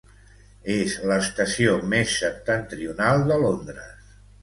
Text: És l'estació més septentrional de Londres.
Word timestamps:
És 0.75 0.95
l'estació 1.11 1.75
més 1.93 2.17
septentrional 2.25 3.25
de 3.31 3.43
Londres. 3.47 4.15